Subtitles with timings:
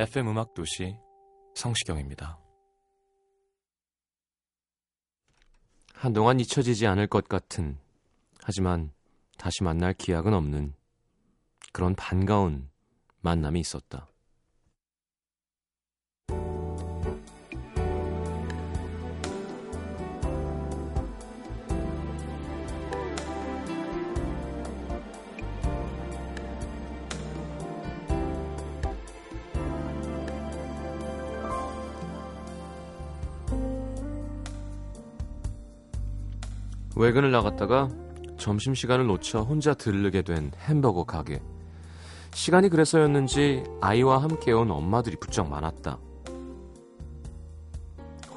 [0.00, 0.96] FM 음악 도시
[1.54, 2.38] 성시경입니다.
[5.92, 7.78] 한동안 잊혀지지 않을 것 같은
[8.42, 8.94] 하지만
[9.36, 10.72] 다시 만날 기약은 없는
[11.74, 12.70] 그런 반가운
[13.20, 14.09] 만남이 있었다.
[37.00, 37.88] 외근을 나갔다가
[38.36, 41.40] 점심시간을 놓쳐 혼자 들르게 된 햄버거 가게.
[42.34, 45.98] 시간이 그래서였는지 아이와 함께 온 엄마들이 부쩍 많았다.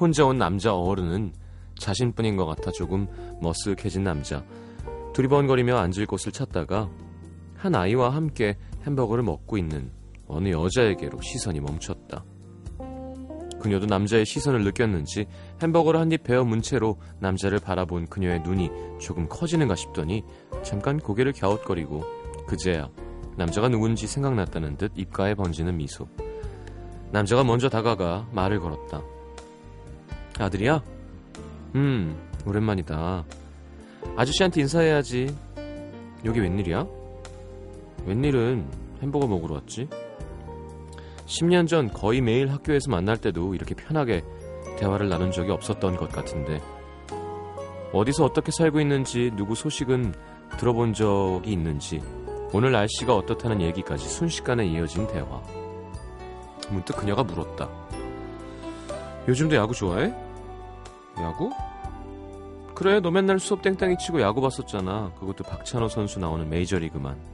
[0.00, 1.34] 혼자 온 남자 어른은
[1.78, 3.06] 자신뿐인 것 같아 조금
[3.42, 4.42] 머쓱해진 남자.
[5.12, 6.90] 두리번거리며 앉을 곳을 찾다가
[7.56, 8.56] 한 아이와 함께
[8.86, 9.92] 햄버거를 먹고 있는
[10.26, 12.24] 어느 여자에게로 시선이 멈췄다.
[13.64, 15.24] 그녀도 남자의 시선을 느꼈는지
[15.62, 20.22] 햄버거를 한 입 베어 문 채로 남자를 바라본 그녀의 눈이 조금 커지는가 싶더니
[20.62, 22.04] 잠깐 고개를 갸웃거리고
[22.46, 22.90] 그제야
[23.38, 26.06] 남자가 누군지 생각났다는 듯 입가에 번지는 미소.
[27.10, 29.00] 남자가 먼저 다가가 말을 걸었다.
[30.38, 30.82] 아들이야?
[31.76, 32.16] 음,
[32.46, 33.24] 오랜만이다.
[34.14, 35.34] 아저씨한테 인사해야지.
[36.26, 36.86] 여기 웬일이야?
[38.04, 38.66] 웬일은
[39.00, 39.88] 햄버거 먹으러 왔지?
[41.26, 44.22] 10년 전 거의 매일 학교에서 만날 때도 이렇게 편하게
[44.78, 46.60] 대화를 나눈 적이 없었던 것 같은데
[47.92, 50.14] 어디서 어떻게 살고 있는지 누구 소식은
[50.58, 52.02] 들어본 적이 있는지
[52.52, 55.42] 오늘 날씨가 어떻다는 얘기까지 순식간에 이어진 대화
[56.70, 57.68] 문득 그녀가 물었다
[59.26, 60.14] 요즘도 야구 좋아해?
[61.18, 61.50] 야구?
[62.74, 67.33] 그래 너 맨날 수업 땡땡이 치고 야구 봤었잖아 그것도 박찬호 선수 나오는 메이저리그만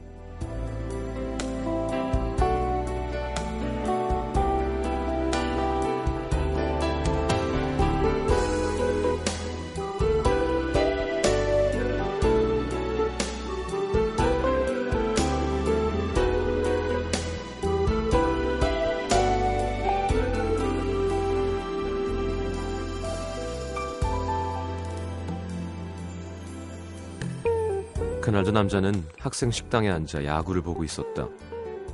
[28.31, 31.27] 그날도 남자는 학생 식당에 앉아 야구를 보고 있었다.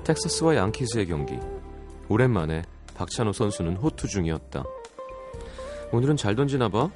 [0.03, 1.39] 텍사스와 양키즈의 경기.
[2.09, 2.61] 오랜만에
[2.93, 4.63] 박찬호 선수는 호투 중이었다.
[5.91, 6.91] 오늘은 잘 던지나 봐?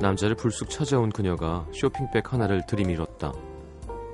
[0.00, 3.34] 남자를 불쑥 찾아온 그녀가 쇼핑백 하나를 들이밀었다.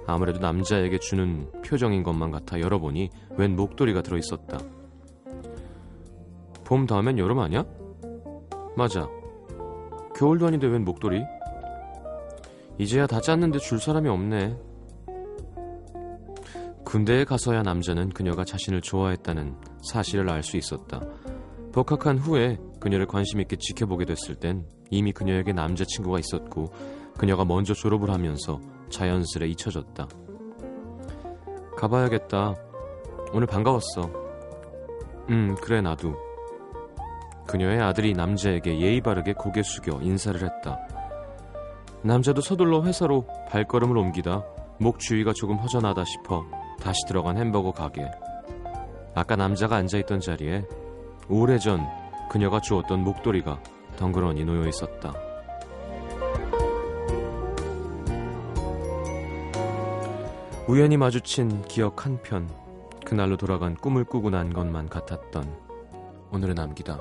[0.09, 4.59] 아무래도 남자에게 주는 표정인 것만 같아 열어보니 웬 목도리가 들어있었다.
[6.65, 7.65] 봄 다음엔 여름 아니야?
[8.77, 9.09] 맞아.
[10.17, 11.23] 겨울도 아닌데 웬 목도리?
[12.79, 14.57] 이제야 다 짰는데 줄 사람이 없네.
[16.85, 19.57] 군대에 가서야 남자는 그녀가 자신을 좋아했다는
[19.91, 21.01] 사실을 알 수 있었다.
[21.73, 26.67] 복학한 후에 그녀를 관심 있게 지켜보게 됐을 땐 이미 그녀에게 남자친구가 있었고
[27.19, 28.61] 그녀가 먼저 졸업을 하면서
[28.91, 30.07] 자연스레 잊혀졌다.
[31.77, 32.55] 가봐야겠다.
[33.33, 34.11] 오늘 반가웠어.
[35.31, 36.15] 음, 그래 나도.
[37.49, 40.79] 그녀의 아들이 남자에게 예의 바르게 고개 숙여 인사를 했다.
[42.05, 44.45] 남자도 서둘러 회사로 발걸음을 옮기다
[44.79, 46.45] 목 주위가 조금 허전하다 싶어
[46.79, 48.05] 다시 들어간 햄버거 가게.
[49.15, 50.67] 아까 남자가 앉아있던 자리에
[51.31, 51.87] 오래전
[52.29, 53.59] 그녀가 주었던 목도리가
[53.97, 55.15] 덩그러니 놓여 있었다.
[60.69, 62.51] 우연히 마주친 기억 한 편,
[63.07, 65.57] 그날로 돌아간 꿈을 꾸고 난 것만 같았던
[66.33, 66.99] 오늘의 남기다.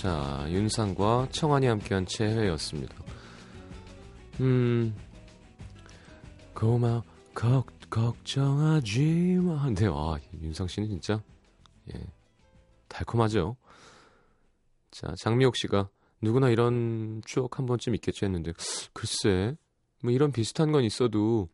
[0.00, 2.94] 자, 윤상과 청한이 함께한 최회였습니다.
[4.40, 4.94] 음,
[6.52, 7.02] 고마워,
[7.34, 9.64] 걱, 걱정하지 마.
[9.64, 11.22] 근데, 와, 윤상 씨는 진짜,
[11.94, 12.06] 예,
[12.88, 13.56] 달콤하죠?
[14.90, 15.88] 자, 장미옥 씨가
[16.20, 18.52] 누구나 이런 추억 한 번쯤 있겠지 했는데,
[18.92, 19.56] 글쎄,
[20.02, 21.48] 뭐 이런 비슷한 건 있어도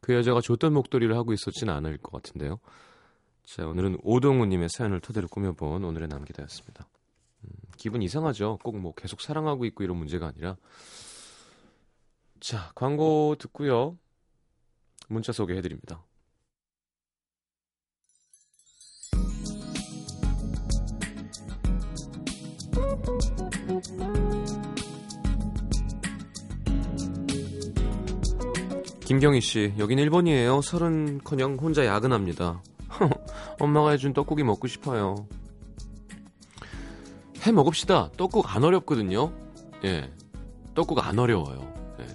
[0.00, 2.58] 그 여자가 줬던 목도리를 하고 있었진 않을 것 같은데요.
[3.44, 6.88] 자, 오늘은 오동우님의 사연을 토대로 꾸며본 오늘의 남기다였습니다.
[7.76, 8.58] 기분 이상하죠.
[8.62, 10.56] 꼭 뭐 계속 사랑하고 있고 이런 문제가 아니라.
[12.40, 13.96] 자, 광고 듣고요.
[15.08, 16.04] 문자 소개해드립니다.
[29.06, 30.60] 김경희 씨, 여긴 일본이에요.
[30.62, 32.62] 서른커녕 혼자 야근합니다.
[33.60, 35.28] 엄마가 해준 떡국이 먹고 싶어요.
[37.46, 38.10] 해 먹읍시다.
[38.16, 39.30] 떡국 안 어렵거든요.
[39.84, 40.10] 예.
[40.74, 41.72] 떡국 안 어려워요.
[42.00, 42.06] 예.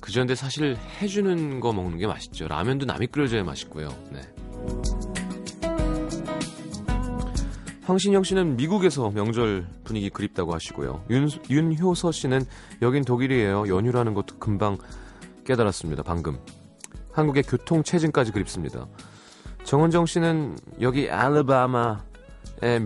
[0.00, 2.48] 그전데 사실 해주는 거 먹는 게 맛있죠.
[2.48, 3.90] 라면도 남이 끓여줘야 맛있고요.
[4.10, 4.20] 네.
[7.84, 11.04] 황신영 씨는 미국에서 명절 분위기 그립다고 하시고요.
[11.10, 12.44] 윤, 윤효서 씨는
[12.80, 13.68] 여긴 독일이에요.
[13.68, 14.78] 연휴라는 것도 금방
[15.44, 16.02] 깨달았습니다.
[16.02, 16.38] 방금.
[17.12, 18.86] 한국의 교통 체증까지 그립습니다.
[19.64, 22.11] 정은정 씨는 여기 알라바마 예,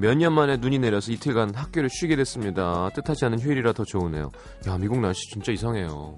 [0.00, 2.88] 몇 년 만에 눈이 내려서 이틀간 학교를 쉬게 됐습니다.
[2.94, 4.30] 뜻하지 않은 휴일이라 더 좋으네요.
[4.68, 6.16] 야, 미국 날씨 진짜 이상해요.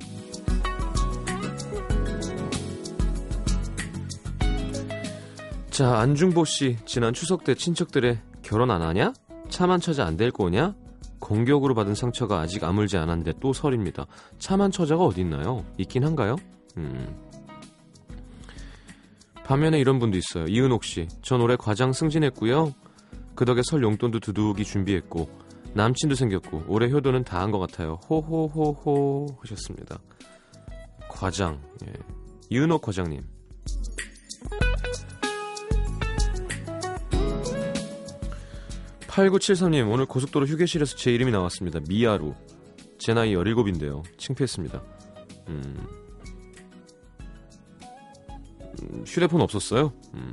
[5.70, 9.12] 자, 안중보 씨, 지난 추석 때 친척들의 결혼 안 하냐?
[9.49, 10.75] 참한 처자 안 될 거냐?
[11.20, 14.06] 공격으로 받은 상처가 아직 아물지 않았는데 또 설입니다.
[14.38, 15.64] 참한 처자가 어디 있나요?
[15.79, 16.37] 있긴 한가요?
[16.76, 17.17] 음.
[19.44, 20.46] 반면에 이런 분도 있어요.
[20.46, 22.73] 이은옥 씨, 전 올해 과장 승진했고요.
[23.38, 25.29] 그 덕에 설 용돈도 두둑이 준비했고
[25.73, 28.00] 남친도 생겼고 올해 효도는 다 한 것 같아요.
[28.11, 30.00] 호호호호 하셨습니다.
[31.08, 31.93] 과장, 예.
[32.50, 33.23] 이은옥 과장님.
[39.06, 42.34] (8973님) 오늘 고속도로 휴게실에서 제 이름이 나왔습니다 미아루
[42.99, 44.82] 제 나이 (17인데요) 창피했습니다
[45.49, 45.87] 음...
[48.82, 50.32] 음, 휴대폰 없었어요 음.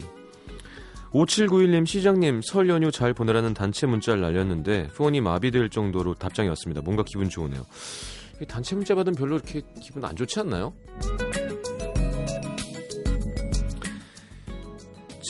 [1.16, 6.82] 5791님 시장님 설 연휴 잘 보내라는 단체 문자를 날렸는데 폰이 마비될 정도로 답장이 왔습니다.
[6.82, 7.62] 뭔가 기분 좋으네요.
[8.50, 10.74] 단체 문자 받으면 별로 이렇게 기분 안 좋지 않나요?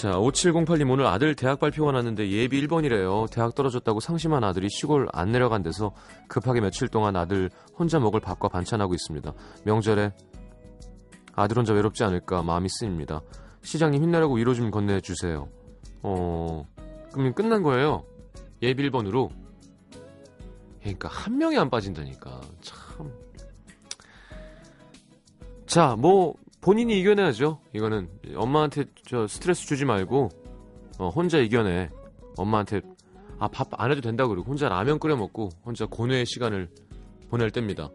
[0.01, 3.29] 자, 5708님 오늘 아들 대학 발표가 났는데 예비 1번이래요.
[3.29, 5.93] 대학 떨어졌다고 상심한 아들이 시골 안 내려간 데서
[6.27, 9.31] 급하게 며칠 동안 아들 혼자 먹을 밥과 반찬하고 있습니다.
[9.65, 10.13] 명절에
[11.35, 13.21] 아들 혼자 외롭지 않을까 마음이 쓰입니다.
[13.61, 15.54] 시장님 힘내라고 위로 좀 건네주세요.
[16.07, 16.67] 어,
[17.11, 18.05] 그러면 끝난 거예요.
[18.61, 19.31] 예비 1번으로.
[20.79, 22.41] 그러니까 한 명이 안 빠진다니까.
[22.61, 23.11] 참.
[25.65, 27.59] 자, 뭐 본인이 이겨내야죠.
[27.73, 30.29] 이거는 엄마한테 저 스트레스 주지 말고
[30.99, 31.89] 어, 혼자 이겨내.
[32.37, 32.81] 엄마한테
[33.39, 36.69] 아 밥 안 해도 된다 그러고 혼자 라면 끓여 먹고 혼자 고뇌의 시간을
[37.29, 37.89] 보낼 때입니다.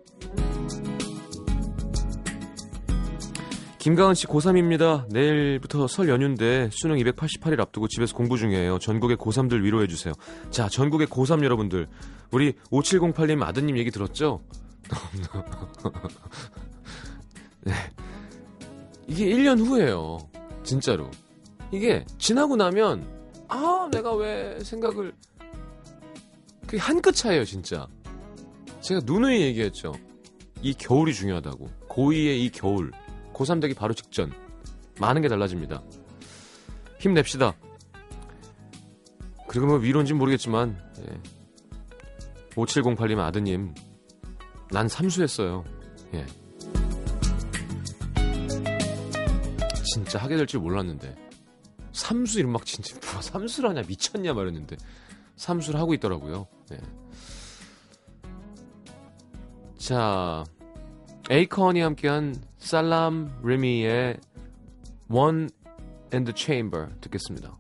[3.81, 5.07] 김가은 씨 고3입니다.
[5.11, 8.79] 내일부터 설 연휴인데 수능 288일 앞두고 집에서 공부 중이에요.
[8.79, 10.13] 전국의 고3들 위로해 주세요.
[10.51, 11.89] 자, 전국의 고3 여러분들.
[12.31, 14.43] 우리 5708님 아드님 얘기 들었죠?
[17.63, 17.73] 네.
[19.07, 20.19] 이게 1년 후예요.
[20.63, 21.11] 진짜로.
[21.73, 23.07] 이게 지나고 나면
[23.49, 25.15] 아, 내가 왜 생각을
[26.67, 27.89] 그게 한 끗 차이에요, 진짜.
[28.83, 29.95] 제가 누누이 얘기했죠.
[30.61, 31.71] 이 겨울이 중요하다고.
[31.89, 32.93] 고2의 이 겨울.
[33.41, 34.33] 고3 되기 바로 직전
[35.01, 35.83] 많은 게 달라집니다.
[36.99, 37.55] 힘냅시다.
[39.49, 41.21] 그리고 뭐 위로인지 모르겠지만 예.
[42.55, 43.75] 5708님 아드님
[44.71, 45.65] 난 삼수했어요.
[46.15, 46.27] 예.
[49.83, 51.17] 진짜 하게 될 줄 몰랐는데
[51.93, 54.77] 삼수 이름 막 진짜 뭐 삼수라냐 미쳤냐 말했는데
[55.37, 56.47] 삼수를 하고 있더라고요.
[56.73, 56.79] 예.
[59.79, 60.45] 자
[61.33, 64.17] 에이컨이 함께한 살람 리미의
[65.09, 65.47] One
[66.13, 67.57] in the Chamber 듣겠습니다.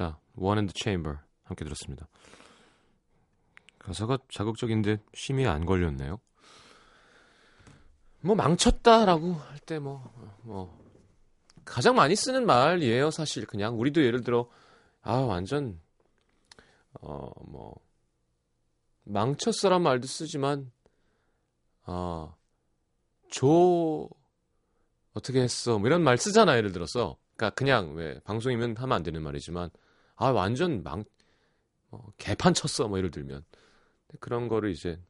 [0.00, 2.08] 자, One in the Chamber 함께 들었습니다.
[3.78, 6.18] 가사가 자극적인데 심이 안 걸렸네요.
[8.22, 10.00] 뭐 망쳤다라고 할 때 뭐
[10.42, 10.80] 뭐
[11.66, 14.48] 가장 많이 쓰는 말이에요, 사실 그냥 우리도 예를 들어
[15.02, 15.78] 아 완전
[17.02, 17.74] 어 뭐
[19.04, 20.72] 망쳤어란 말도 쓰지만
[21.84, 22.38] 아조
[25.12, 29.22] 어떻게 했어 뭐 이런 말 쓰잖아 예를 들어서 그러니까 그냥 왜 방송이면 하면 안 되는
[29.22, 29.68] 말이지만
[30.20, 31.02] 아 완전 망
[31.90, 33.42] 어, 개판 쳤어 뭐 예를 들면
[34.20, 35.00] 그런 거를 이제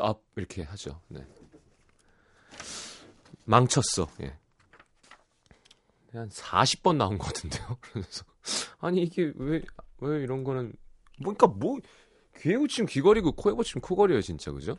[0.00, 1.02] 업 이렇게 하죠.
[1.08, 1.26] 네.
[3.44, 4.08] 망쳤어.
[4.20, 4.38] 예.
[6.12, 7.78] 한 40번 나온 것 같은데요.
[7.82, 8.24] 그래서
[8.78, 10.72] 아니 이게 왜왜 이런 거는
[11.18, 11.80] 뭐니까 뭐
[12.38, 14.78] 귀에 붙이면 귀걸이고 코에 붙이면 코걸이에요 진짜 그죠?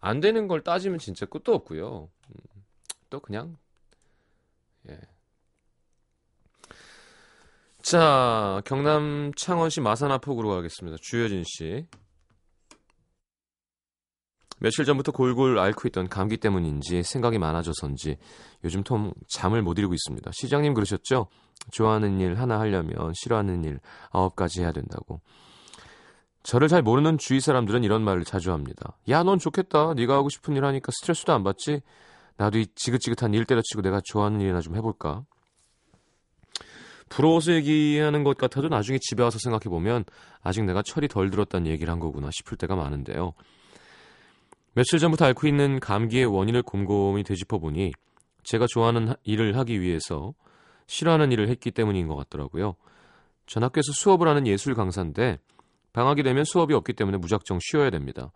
[0.00, 2.10] 안 되는 걸 따지면 진짜 끝도 없고요.
[2.28, 2.64] 음,
[3.08, 3.56] 또 그냥
[4.88, 4.98] 예.
[7.82, 10.98] 자 경남 창원시 마산하폭으로 가겠습니다.
[11.00, 11.86] 주여진 씨.
[14.60, 18.18] 며칠 전부터 골골 앓고 있던 감기 때문인지 생각이 많아져서인지
[18.62, 20.30] 요즘 통 잠을 못 이루고 있습니다.
[20.32, 21.26] 시장님 그러셨죠?
[21.72, 25.20] 좋아하는 일 하나 하려면 싫어하는 일 아홉 가지 해야 된다고.
[26.44, 28.96] 저를 잘 모르는 주위 사람들은 이런 말을 자주 합니다.
[29.08, 29.94] 야, 넌 좋겠다.
[29.94, 31.80] 네가 하고 싶은 일 하니까 스트레스도 안 받지.
[32.36, 35.24] 나도 이 지긋지긋한 일 때려치고 내가 좋아하는 일이나 좀 해볼까.
[37.12, 40.04] 부러워서 얘기하는 것 같아도 나중에 집에 와서 생각해 보면
[40.42, 43.34] 아직 내가 철이 덜 들었다는 얘기를 한 거구나 싶을 때가 많은데요.
[44.72, 47.92] 며칠 전부터 앓고 있는 감기의 원인을 곰곰이 되짚어 보니
[48.44, 50.32] 제가 좋아하는 일을 하기 위해서
[50.86, 52.76] 싫어하는 일을 했기 때문인 것 같더라고요.
[53.44, 55.38] 전 학교에서 수업을 하는 예술 강사인데
[55.92, 58.32] 방학이 되면 수업이 없기 때문에 무작정 쉬어야 됩니다.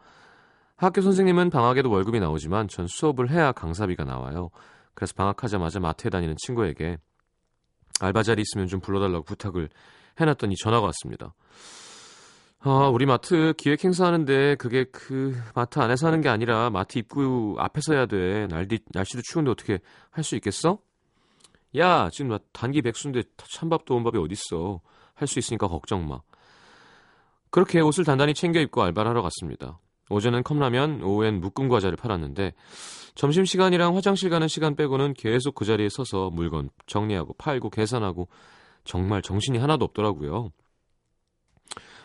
[0.77, 4.51] 학교 선생님은 방학에도 월급이 나오지만 전 수업을 해야 강사비가 나와요.
[4.93, 6.99] 그래서 방학하자마자 마트에 다니는 친구에게
[8.01, 9.69] 알바 자리 있으면 좀 불러달라고 부탁을
[10.21, 11.35] 해놨더니 전화가 왔습니다.
[12.61, 17.95] 아, 우리 마트 기획 행사하는데 그게 그 마트 안에서 하는 게 아니라 마트 입구 앞에서
[17.95, 18.47] 해야 돼.
[18.49, 19.79] 날디, 날씨도 추운데 어떻게
[20.11, 20.79] 할 수 있겠어?
[21.77, 24.81] 야, 지금 나 단기 백수인데 찬밥도 온 밥이 어딨어.
[25.15, 26.21] 할 수 있으니까 걱정 마.
[27.51, 29.79] 그렇게 옷을 단단히 챙겨 입고 알바를 하러 갔습니다.
[30.09, 32.53] 오전엔 컵라면, 오후엔 묶음 과자를 팔았는데
[33.15, 38.29] 점심시간이랑 화장실 가는 시간 빼고는 계속 그 자리에 서서 물건 정리하고 팔고 계산하고
[38.85, 40.53] 정말 정신이 하나도 없더라고요.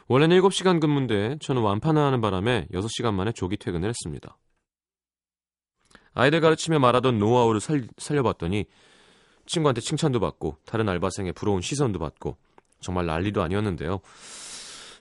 [0.07, 4.37] 원래는 7시간 근무인데 저는 완판을 하는 바람에 6시간 만에 조기 퇴근을 했습니다.
[6.13, 8.65] 아이들 가르치며 말하던 노하우를 살, 살려봤더니
[9.45, 12.37] 친구한테 칭찬도 받고 다른 알바생의 부러운 시선도 받고
[12.79, 13.99] 정말 난리도 아니었는데요.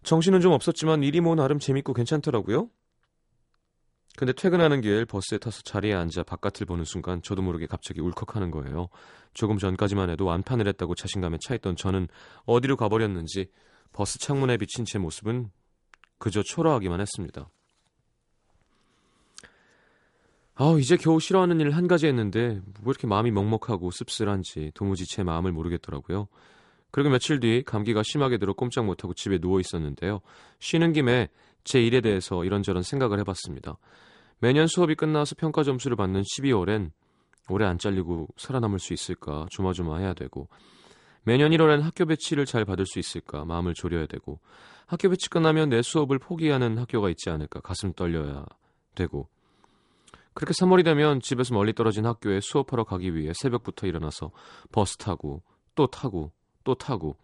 [0.03, 2.69] 정신은 좀 없었지만 일이 뭐 나름 재밌고 괜찮더라고요.
[4.17, 8.89] 근데 퇴근하는 길 버스에 타서 자리에 앉아 바깥을 보는 순간 저도 모르게 갑자기 울컥하는 거예요.
[9.33, 12.09] 조금 전까지만 해도 완판을 했다고 자신감에 차있던 저는
[12.45, 13.47] 어디로 가버렸는지
[13.93, 15.51] 버스 창문에 비친 제 모습은
[16.19, 17.49] 그저 초라하기만 했습니다.
[20.55, 25.23] 아, 이제 겨우 싫어하는 일 한 가지 했는데 왜 이렇게 마음이 먹먹하고 씁쓸한지 도무지 제
[25.23, 26.29] 마음을 모르겠더라고요.
[26.91, 30.21] 그리고 며칠 뒤 감기가 심하게 들어 꼼짝 못하고 집에 누워 있었는데요.
[30.59, 31.29] 쉬는 김에
[31.65, 33.77] 제 일에 대해서 이런저런 생각을 해봤습니다.
[34.39, 36.91] 매년 수업이 끝나서 평가 점수를 받는 12월엔
[37.49, 40.49] 오래 안 잘리고 살아남을 수 있을까 조마조마해야 되고
[41.23, 44.41] 매년 1월엔 학교 배치를 잘 받을 수 있을까 마음을 졸여야 되고
[44.87, 48.47] 학교 배치 끝나면 내 수업을 포기하는 학교가 있지 않을까 가슴 떨려야
[48.95, 49.29] 되고
[50.33, 54.31] 그렇게 3월이 되면 집에서 멀리 떨어진 학교에 수업하러 가기 위해 새벽부터 일어나서
[54.73, 55.43] 버스 타고
[55.75, 56.33] 또 타고
[56.65, 57.17] 또 타고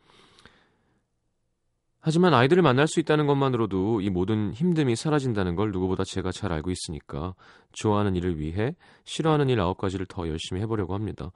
[2.06, 6.70] 하지만 아이들을 만날 수 있다는 것만으로도 이 모든 힘듦이 사라진다는 걸 누구보다 제가 잘 알고
[6.70, 7.34] 있으니까
[7.72, 11.32] 좋아하는 일을 위해 싫어하는 일 아홉 가지를 더 열심히 해보려고 합니다.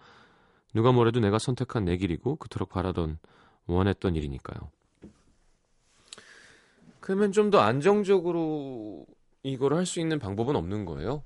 [0.73, 3.19] 누가 뭐래도 내가 선택한 내 길이고 그토록 바라던
[3.67, 4.71] 원했던 일이니까요.
[7.00, 9.07] 그러면 좀 더 안정적으로
[9.43, 11.25] 이걸 할 수 있는 방법은 없는 거예요?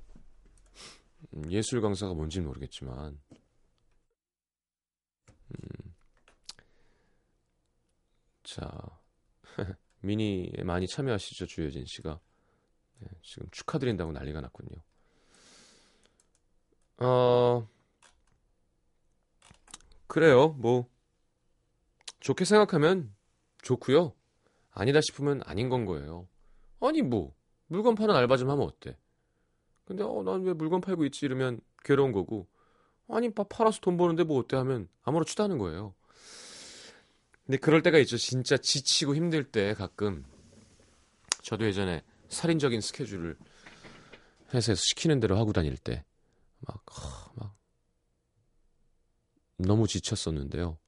[1.35, 3.19] 음, 예술 강사가 뭔지는 모르겠지만
[5.51, 5.93] 음,
[8.41, 8.71] 자,
[10.05, 12.19] 미니에 많이 참여하시죠, 주효진 씨가.
[12.99, 14.81] 네, 지금 축하드린다고 난리가 났군요.
[16.97, 17.67] 어,
[20.07, 20.49] 그래요.
[20.59, 20.87] 뭐,
[22.19, 23.13] 좋게 생각하면
[23.61, 24.13] 좋고요.
[24.71, 26.27] 아니다 싶으면 아닌 건 거예요.
[26.81, 27.33] 아니, 뭐,
[27.67, 28.97] 물건 파는 알바 좀 하면 어때?
[29.85, 31.25] 근데, 어, 난 왜 물건 팔고 있지?
[31.25, 32.47] 이러면 괴로운 거고,
[33.07, 35.93] 아니, 파, 팔아서 돈 버는데 뭐 어때 하면 아무렇지도 않은 거예요.
[37.45, 38.17] 근데 그럴 때가 있죠.
[38.17, 40.25] 진짜 지치고 힘들 때 가끔,
[41.43, 43.37] 저도 예전에 살인적인 스케줄을
[44.53, 46.03] 회사에서 시키는 대로 하고 다닐 때,
[46.59, 47.55] 막, 하, 막,
[49.57, 50.79] 너무 지쳤었는데요.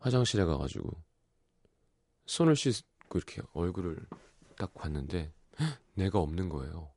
[0.00, 1.02] 화장실에 가가지고,
[2.24, 4.06] 손을 씻고 이렇게 얼굴을
[4.56, 6.94] 딱 봤는데, 헉, 내가 없는 거예요.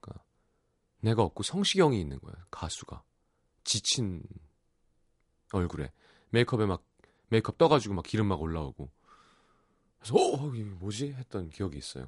[0.00, 0.24] 그러니까,
[1.00, 2.36] 내가 없고 성시경이 있는 거예요.
[2.50, 3.02] 가수가.
[3.64, 4.22] 지친
[5.52, 5.90] 얼굴에.
[6.30, 6.84] 메이크업에 막,
[7.28, 8.90] 메이크업 떠가지고 막 기름 막 올라오고.
[9.98, 11.12] 그래서, 어, 이게 뭐지?
[11.12, 12.06] 했던 기억이 있어요.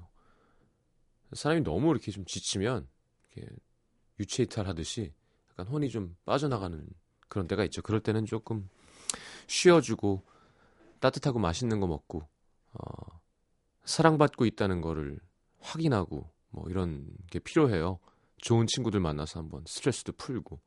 [1.33, 2.89] 사람이 너무 이렇게 좀 지치면,
[3.35, 3.51] 이렇게
[4.21, 5.13] 유체 이탈 하듯이
[5.51, 6.87] 약간 혼이 좀 빠져나가는
[7.29, 7.83] 그런 때가 있죠.
[7.83, 8.69] 그럴 때는 조금
[9.47, 10.25] 쉬어주고
[11.01, 12.29] 따뜻하고 맛있는 거 먹고
[12.73, 13.21] 어,
[13.85, 15.19] 사랑받고 있다는 거를
[15.61, 17.99] 확인하고 뭐 이런 게 필요해요.
[18.39, 20.61] 좋은 친구들 만나서 한번 스트레스도 풀고.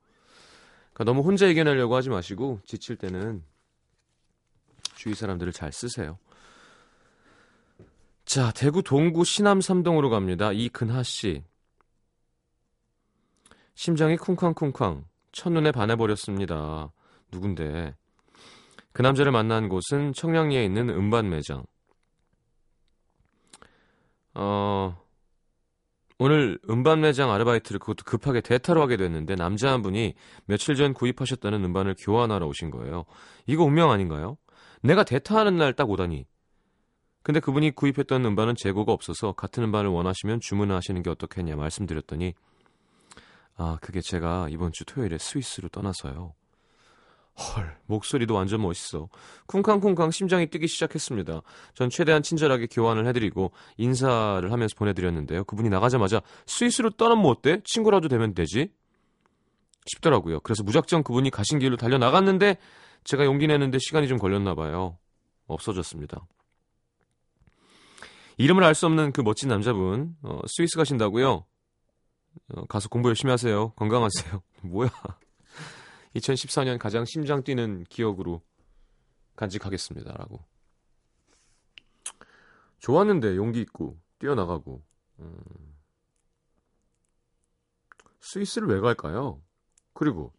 [0.94, 3.44] 그러니까 너무 혼자 이겨내려고 하지 마시고 지칠 때는
[5.02, 6.20] 주위 사람들을 잘 쓰세요.
[8.24, 10.52] 자, 대구 동구 시남 삼동으로 갑니다.
[10.52, 11.44] 이근하 씨.
[13.74, 16.92] 심장이 쿵쾅쿵쾅 첫눈에 반해버렸습니다.
[17.32, 17.96] 누군데?
[18.92, 21.64] 그 남자를 만난 곳은 청량리에 있는 음반 매장.
[24.36, 25.04] 어,
[26.20, 30.14] 오늘 음반 매장 아르바이트를 그것도 급하게 대타로 하게 됐는데 남자 한 분이
[30.46, 33.06] 며칠 전 구입하셨다는 음반을 교환하러 오신 거예요.
[33.48, 34.38] 이거 운명 아닌가요?
[34.82, 36.26] 내가 대타하는 날 딱 오다니.
[37.24, 42.34] 근데 그분이 구입했던 음반은 재고가 없어서 같은 음반을 원하시면 주문하시는 게 어떻겠냐 말씀드렸더니
[43.58, 46.34] 아, 그게 제가 이번 주 토요일에 스위스로 떠나서요.
[47.38, 49.08] 헐, 목소리도 완전 멋있어.
[49.48, 51.42] 쿵쾅쿵쾅 심장이 뛰기 시작했습니다.
[51.76, 55.44] 전 최대한 친절하게 교환을 해드리고 인사를 하면서 보내드렸는데요.
[55.46, 57.62] 그분이 나가자마자 스위스로 떠나면 어때?
[57.64, 58.72] 친구라도 되면 되지?
[59.86, 60.40] 싶더라고요.
[60.42, 62.58] 그래서 무작정 그분이 가신 길로 달려 나갔는데
[63.04, 64.98] 제가 용기 내는데 시간이 좀 걸렸나 봐요.
[65.48, 66.26] 없어졌습니다.
[68.38, 71.46] 이름을 알 수 없는 그 멋진 남자분 어, 스위스 가신다고요?
[72.54, 73.72] 어, 가서 공부 열심히 하세요.
[73.74, 74.42] 건강하세요.
[74.64, 74.90] 뭐야?
[76.16, 78.42] 2014년 가장 심장 뛰는 기억으로
[79.36, 80.44] 간직하겠습니다라고.
[82.80, 84.84] 좋았는데 용기 있고 뛰어나가고.
[85.20, 85.44] 음.
[88.22, 89.42] 스위스를 왜 갈까요?
[89.94, 90.34] 그리고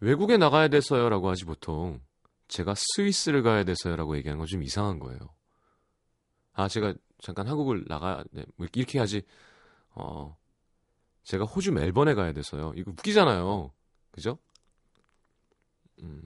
[0.00, 2.00] 외국에 나가야 돼서요라고 하지 보통
[2.48, 5.18] 제가 스위스를 가야 돼서요라고 얘기하는 건 좀 이상한 거예요.
[6.52, 9.22] 아 제가 잠깐 한국을 나가 네, 뭐 이렇게 하지.
[9.90, 10.36] 어
[11.24, 12.72] 제가 호주 멜번에 가야 돼서요.
[12.76, 13.72] 이거 웃기잖아요.
[14.10, 14.38] 그죠?
[16.00, 16.22] 음.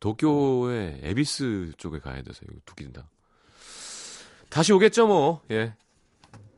[0.00, 3.08] 도쿄의 에비스 쪽에 가야 돼서 이거 웃긴다.
[4.50, 5.42] 다시 오겠죠 뭐.
[5.50, 5.74] 예.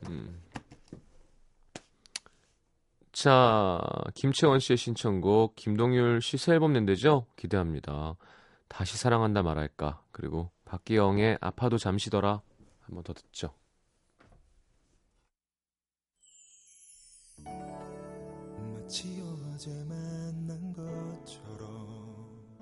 [0.09, 0.41] 음.
[3.15, 3.79] 자,
[4.13, 7.27] 김채원 씨의 신청곡 김동률 씨새 앨범 낸대죠?
[7.37, 8.17] 기대합니다.
[8.67, 10.03] 다시 사랑한다 말할까.
[10.11, 12.41] 그리고 박기영의 아파도 잠시더라.
[12.81, 13.53] 한번 더 듣죠.
[18.73, 19.23] 마치
[19.53, 22.59] 어제 만난 것처럼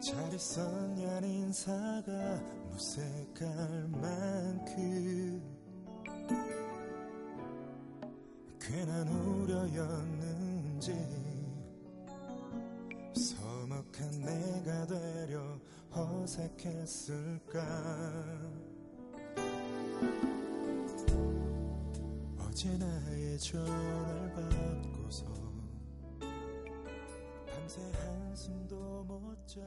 [0.00, 5.42] 잘 있었냐는 인사가 무색할 만큼
[8.66, 10.92] 괜한 우려였는지
[13.14, 15.56] 서먹한 내가 되려
[15.92, 17.62] 어색했을까?
[22.40, 25.24] 어제 나의 전화를 받고서
[27.46, 29.60] 밤새 한숨도 못 자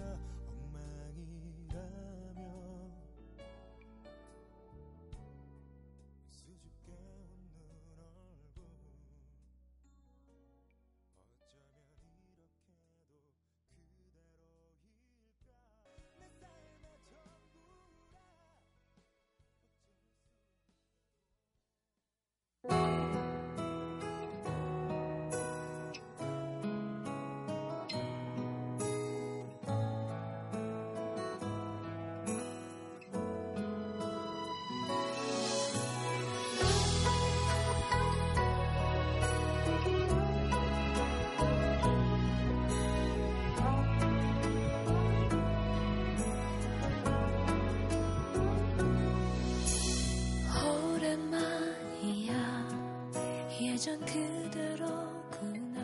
[54.12, 55.78] 그대로구나.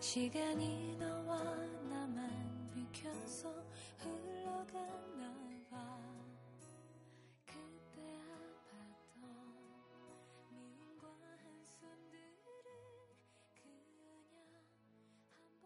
[0.00, 1.42] 시간이 너와
[1.90, 2.30] 나만
[2.74, 3.52] 비켜서
[3.98, 5.34] 흘러갔나
[5.70, 5.76] 봐.
[7.46, 8.00] 그때
[8.32, 9.24] 아팠던
[10.50, 12.22] 미움과 한숨들은
[13.60, 13.76] 그냥
[15.36, 15.64] 한번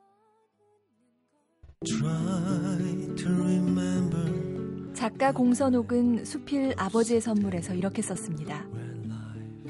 [3.55, 4.95] 웃는 걸.
[4.95, 8.67] 작가 공선옥은 수필 아버지의 선물에서 이렇게 썼습니다.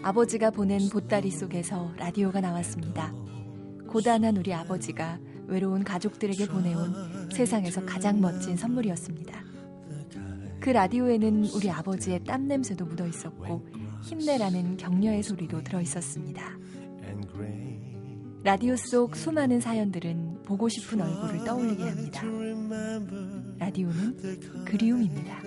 [0.02, 3.12] 아버지가 보낸 보따리 속에서 라디오가 나왔습니다.
[3.88, 9.44] 고단한 우리 아버지가 외로운 가족들에게 보내온 세상에서 가장 멋진 선물이었습니다.
[10.60, 13.64] 그 라디오에는 우리 아버지의 땀 냄새도 묻어 있었고
[14.02, 16.58] 힘내라는 격려의 소리도 들어 있었습니다.
[18.42, 22.22] 라디오 속 수많은 사연들은 보고 싶은 얼굴을 떠올리게 합니다.
[23.58, 25.42] 라디오는 그리움입니다.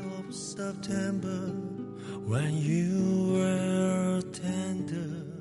[2.30, 5.39] When you were tender.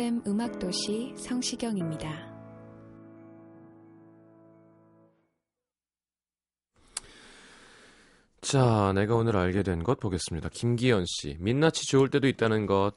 [0.00, 2.08] FM 음악도시 성시경입니다.
[8.40, 10.48] 자, 내가 오늘 알게 된 것 보겠습니다.
[10.48, 11.36] 김기현 씨.
[11.40, 12.92] 민낯이 좋을 때도 있다는 것.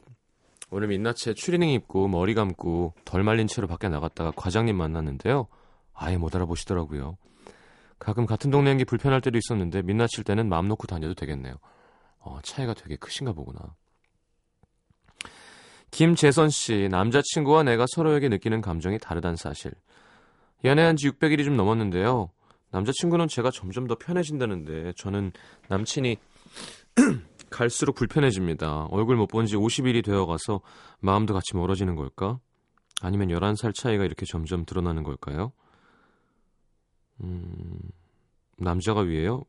[0.72, 5.48] 오늘 민낯에 추리닝 입고 머리 감고 덜 말린 채로 밖에 나갔다가 과장님 만났는데요.
[5.94, 7.18] 아예 못 알아보시더라고요.
[8.00, 11.56] 가끔 같은 동네인 게 불편할 때도 있었는데 민낯일 때는 마음 놓고 다녀도 되겠네요.
[12.20, 13.76] 어, 차이가 되게 크신가 보구나.
[15.94, 19.72] 김재선 씨, 남자친구와 내가 서로에게 느끼는 감정이 다르단 사실.
[20.64, 22.32] 연애한 지 600일이 좀 넘었는데요.
[22.72, 25.32] 남자친구는 제가 점점 더 편해진다는데 저는
[25.70, 26.18] 남친이
[27.52, 28.86] 갈수록 불편해집니다.
[28.86, 30.62] 얼굴 못 본 지 50일이 되어 가서
[31.00, 32.40] 마음도 같이 멀어지는 걸까?
[33.04, 35.52] 아니면 11살 차이가 이렇게 점점 드러나는 걸까요?
[37.22, 37.78] 음,
[38.58, 39.44] 남자가 위에요?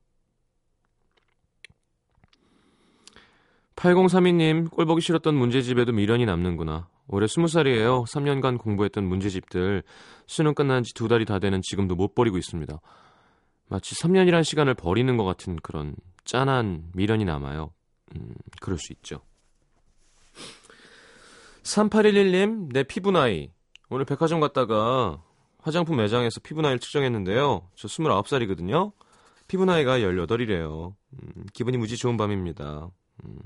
[3.77, 6.89] 8032님, 꼴 보기 싫었던 문제집에도 미련이 남는구나.
[7.09, 8.07] 올해 20살이에요.
[8.07, 9.83] 3년간 공부했던 문제집들
[10.27, 12.81] 수능 끝난 지 두 달이 다 되는 지금도 못 버리고 있습니다.
[13.69, 17.73] 마치 3년이란 시간을 버리는 것 같은 그런 짠한 미련이 남아요.
[18.17, 19.21] 음, 그럴 수 있죠.
[21.63, 23.51] 3811님, 내 피부 나이.
[23.91, 25.23] 오늘 백화점 갔다가
[25.59, 27.69] 화장품 매장에서 피부 나이를 측정했는데요.
[27.75, 28.93] 저 29살이거든요.
[29.49, 30.95] 피부 나이가 18이래요.
[31.13, 32.91] 음, 기분이 무지 좋은 밤입니다.
[33.25, 33.39] 음.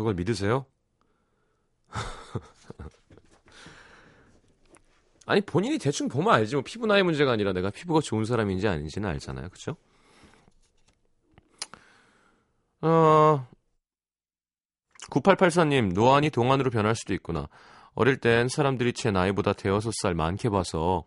[0.00, 0.64] 그걸 믿으세요?
[5.26, 9.10] 아니 본인이 대충 보면 알지 뭐 피부 나이 문제가 아니라 내가 피부가 좋은 사람인지 아닌지는
[9.10, 9.50] 알잖아요.
[9.50, 9.76] 그렇죠?
[12.80, 13.46] 어
[15.10, 17.48] 9884님 노안이 동안으로 변할 수도 있구나.
[17.92, 21.04] 어릴 땐 사람들이 제 나이보다 대여섯 살 많게 봐서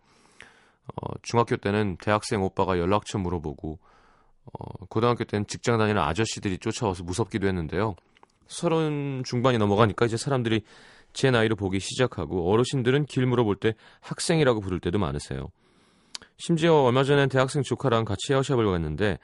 [0.86, 3.80] 어, 중학교 때는 대학생 오빠가 연락처 물어보고
[4.52, 7.96] 어, 고등학교 때는 직장 다니는 아저씨들이 쫓아와서 무섭기도 했는데요.
[8.46, 10.62] 서른 중반이 넘어가니까 이제 사람들이
[11.12, 15.48] 제 나이로 보기 시작하고 어르신들은 길 물어볼 때 학생이라고 부를 때도 많으세요.
[16.36, 19.18] 심지어 얼마 전엔 대학생 조카랑 같이 헤어샵을 갔는데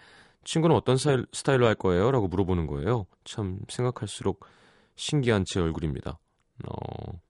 [0.44, 2.10] 친구는 어떤 스타일, 스타일로 할 거예요?
[2.10, 3.06] 라고 물어보는 거예요.
[3.24, 4.46] 참 생각할수록
[4.94, 6.18] 신기한 제 얼굴입니다.
[6.68, 7.20] 어...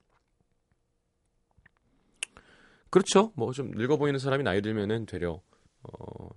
[2.91, 3.33] 그렇죠.
[3.37, 5.41] 뭐 좀 늙어 보이는 사람이 나이 들면은 되려
[5.83, 6.29] 어...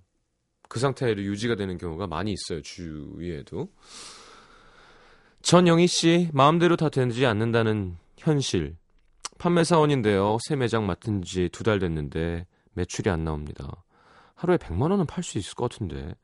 [0.70, 2.62] 그 상태로 유지가 되는 경우가 많이 있어요.
[2.62, 3.70] 주위에도.
[5.44, 8.78] 전영희 씨, 마음대로 다 되지 않는다는 현실.
[9.38, 10.38] 판매 사원인데요.
[10.48, 13.84] 새 매장 맡은 지 두 달 됐는데 매출이 안 나옵니다.
[14.36, 16.16] 하루에 100만 원은 팔 수 있을 것 같은데.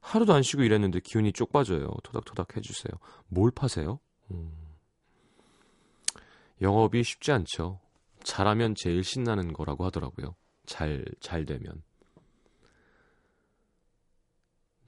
[0.00, 1.86] 하루도 안 쉬고 일했는데 기운이 쪽 빠져요.
[2.02, 2.92] 토닥토닥 해주세요.
[3.28, 4.00] 뭘 파세요?
[4.30, 4.50] 음.
[6.62, 7.78] 영업이 쉽지 않죠.
[8.24, 10.34] 잘하면 제일 신나는 거라고 하더라고요.
[10.64, 11.82] 잘, 잘 되면.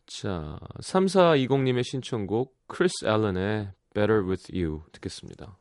[0.06, 5.56] 자, 3420님의 신청곡 크리스 앨런의 Better With You 듣겠습니다.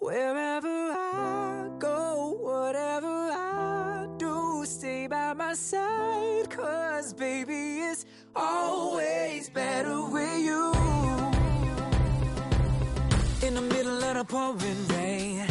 [0.00, 6.48] Wherever I go, whatever I do, stay by my side.
[6.50, 8.04] Cause baby, it's
[8.36, 10.72] always better with you.
[13.42, 15.47] In the middle of the pouring rain,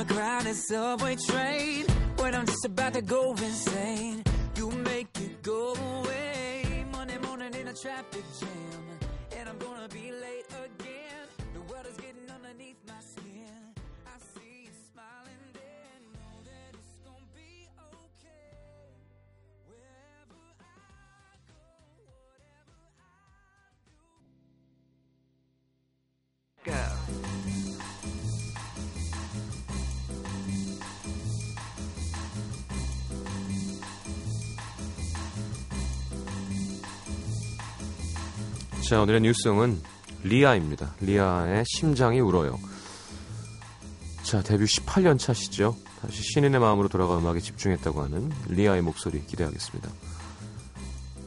[0.00, 1.84] on a crowded subway train
[2.16, 4.22] when I'm just about to go insane.
[4.56, 6.84] You make it go away.
[6.92, 8.48] Monday morning in a traffic jam,
[9.36, 11.26] and I'm gonna be late again.
[11.54, 13.74] The world is getting underneath my skin.
[14.06, 18.56] I see you smiling there, know that it's gonna be okay.
[19.66, 21.62] Wherever I go,
[22.24, 22.76] whatever
[26.64, 26.72] I
[27.44, 27.54] do.
[27.54, 27.59] Go.
[38.90, 39.80] 자, 오늘의 뉴스송은
[40.24, 40.96] 리아입니다.
[41.00, 42.58] 리아의 심장이 울어요.
[44.24, 45.76] 자, 데뷔 18년 차시죠.
[46.02, 49.88] 다시 신인의 마음으로 돌아가 음악에 집중했다고 하는 리아의 목소리 기대하겠습니다.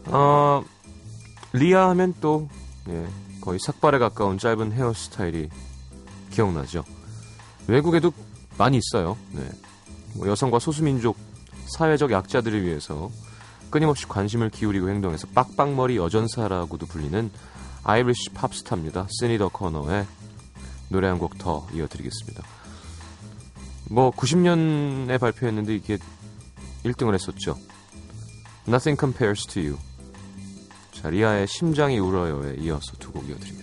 [0.08, 0.65] 어,
[1.54, 2.49] 리아 하면 또,
[2.89, 3.08] 예,
[3.39, 5.47] 거의 삭발에 가까운 짧은 헤어스타일이
[6.32, 6.84] 기억나죠.
[7.67, 8.12] 외국에도
[8.58, 9.17] 많이 있어요.
[9.32, 9.49] 네.
[10.15, 11.15] 뭐 여성과 소수민족,
[11.67, 13.10] 사회적 약자들을 위해서
[13.69, 17.32] 끊임없이 관심을 기울이고 행동해서 빡빡머리 여전사라고도 불리는
[17.84, 19.08] Irish 팝스타입니다.
[19.10, 20.06] 시네이드 오코너의
[20.89, 22.43] 노래 한 곡 더 이어드리겠습니다.
[23.89, 25.98] 뭐 90년에 발표했는데 이게
[26.86, 27.58] 1등을 했었죠.
[28.67, 29.78] Nothing Compares to You.
[30.91, 33.62] 자, 리아의 심장이 울어요에 이어서 두 곡 이어드립니다.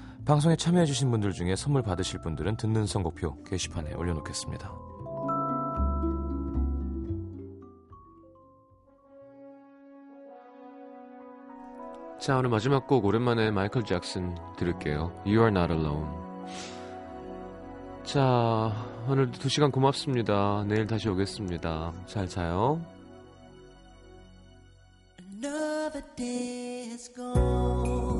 [0.25, 4.71] 방송에 참여해주신 분들 중에 선물 받으실 분들은 듣는 선곡표 게시판에 올려놓겠습니다.
[12.19, 15.11] 자, 오늘 마지막 곡 오랜만에 마이클 잭슨 들을게요.
[15.25, 16.07] You are not alone.
[18.03, 18.71] 자,
[19.07, 20.63] 오늘도 두 시간 고맙습니다.
[20.67, 21.93] 내일 다시 오겠습니다.
[22.05, 22.79] 잘 자요.
[25.19, 28.10] Another day is gone.